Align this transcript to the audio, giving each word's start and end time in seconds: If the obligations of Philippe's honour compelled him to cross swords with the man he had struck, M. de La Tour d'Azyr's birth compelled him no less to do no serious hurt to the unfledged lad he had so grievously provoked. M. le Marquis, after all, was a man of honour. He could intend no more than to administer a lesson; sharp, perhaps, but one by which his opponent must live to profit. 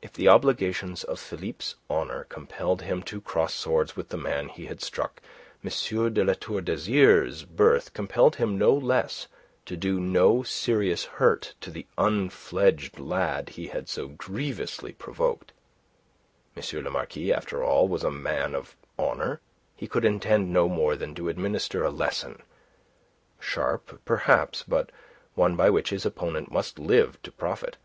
If 0.00 0.14
the 0.14 0.28
obligations 0.28 1.04
of 1.04 1.20
Philippe's 1.20 1.74
honour 1.90 2.24
compelled 2.30 2.80
him 2.80 3.02
to 3.02 3.20
cross 3.20 3.52
swords 3.52 3.96
with 3.96 4.08
the 4.08 4.16
man 4.16 4.48
he 4.48 4.64
had 4.64 4.80
struck, 4.80 5.20
M. 5.62 5.68
de 6.14 6.24
La 6.24 6.32
Tour 6.32 6.62
d'Azyr's 6.62 7.44
birth 7.44 7.92
compelled 7.92 8.36
him 8.36 8.56
no 8.56 8.72
less 8.72 9.26
to 9.66 9.76
do 9.76 10.00
no 10.00 10.42
serious 10.42 11.04
hurt 11.04 11.52
to 11.60 11.70
the 11.70 11.86
unfledged 11.98 12.98
lad 12.98 13.50
he 13.50 13.66
had 13.66 13.90
so 13.90 14.08
grievously 14.08 14.94
provoked. 14.94 15.52
M. 16.56 16.62
le 16.82 16.88
Marquis, 16.90 17.30
after 17.30 17.62
all, 17.62 17.86
was 17.88 18.02
a 18.04 18.10
man 18.10 18.54
of 18.54 18.74
honour. 18.98 19.42
He 19.76 19.86
could 19.86 20.06
intend 20.06 20.50
no 20.50 20.70
more 20.70 20.96
than 20.96 21.14
to 21.16 21.28
administer 21.28 21.84
a 21.84 21.90
lesson; 21.90 22.40
sharp, 23.38 24.00
perhaps, 24.06 24.64
but 24.66 24.88
one 25.34 25.56
by 25.56 25.68
which 25.68 25.90
his 25.90 26.06
opponent 26.06 26.50
must 26.50 26.78
live 26.78 27.20
to 27.22 27.30
profit. 27.30 27.76